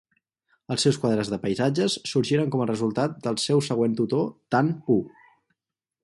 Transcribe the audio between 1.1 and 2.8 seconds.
de paisatges sorgiren com a